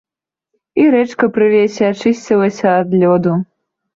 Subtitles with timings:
[0.83, 3.37] І рэчка пры лесе ачысцілася ад лёду.